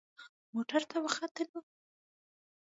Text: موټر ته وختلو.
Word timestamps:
موټر 0.53 0.81
ته 0.89 0.97
وختلو. 1.03 1.59